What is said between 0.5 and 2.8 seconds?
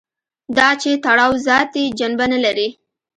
دا چې تړاو ذاتي جنبه نه لري.